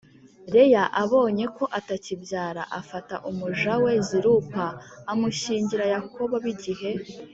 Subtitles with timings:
[0.53, 4.65] Leya abonye ko atakibyara afata umuja we Zilupa
[5.11, 6.91] amushyingira Yakobo b Igihe